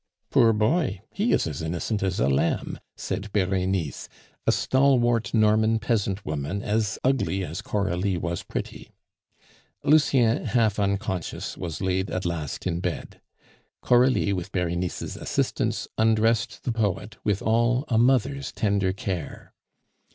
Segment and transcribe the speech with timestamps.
[0.31, 0.99] "Poor boy!
[1.13, 4.09] He is as innocent as a lamb," said Berenice,
[4.47, 8.89] a stalwart Norman peasant woman as ugly as Coralie was pretty.
[9.83, 13.21] Lucien, half unconscious, was laid at last in bed.
[13.83, 19.53] Coralie, with Berenice's assistance, undressed the poet with all a mother's tender care.